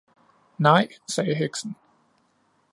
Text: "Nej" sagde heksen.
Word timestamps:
"Nej" 0.57 0.87
sagde 1.07 1.35
heksen. 1.35 1.75